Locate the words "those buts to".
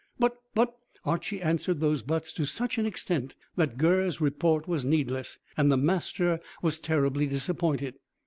1.79-2.45